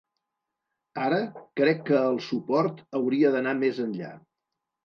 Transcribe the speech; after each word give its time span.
Ara, 1.07 1.19
crec 1.61 1.83
que 1.91 1.99
el 2.13 2.19
suport 2.31 2.81
hauria 3.01 3.33
d’anar 3.37 3.55
més 3.63 3.83
enllà. 3.89 4.11